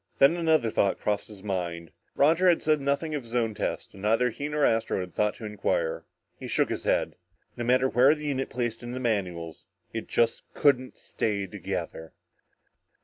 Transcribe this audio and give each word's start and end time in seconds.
Then 0.17 0.35
another 0.35 0.71
thought 0.71 0.99
crossed 0.99 1.27
his 1.27 1.43
mind. 1.43 1.91
Roger 2.15 2.49
had 2.49 2.63
said 2.63 2.81
nothing 2.81 3.13
of 3.13 3.21
his 3.21 3.35
own 3.35 3.53
test 3.53 3.93
and 3.93 4.01
neither 4.01 4.31
he 4.31 4.49
nor 4.49 4.65
Astro 4.65 4.99
had 4.99 5.11
even 5.15 5.45
inquired. 5.51 6.05
He 6.39 6.47
shook 6.47 6.71
his 6.71 6.85
head. 6.85 7.13
No 7.55 7.63
matter 7.63 7.87
where 7.87 8.15
the 8.15 8.25
unit 8.25 8.49
placed 8.49 8.81
in 8.81 8.93
the 8.93 8.99
manuals, 8.99 9.67
it 9.93 10.07
just 10.07 10.43
couldn't 10.55 10.97
stay 10.97 11.45
together. 11.45 12.13